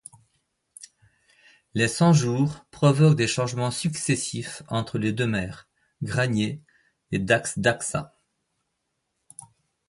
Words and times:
Les 1.75 1.87
Cent-Jours 1.87 2.65
provoquent 2.71 3.15
des 3.15 3.27
changements 3.27 3.69
successifs 3.69 4.63
entre 4.67 4.97
les 4.97 5.13
deux 5.13 5.27
maires 5.27 5.69
Granier 6.01 6.59
et 7.11 7.19
Dax 7.19 7.59
d'Axat. 7.59 8.17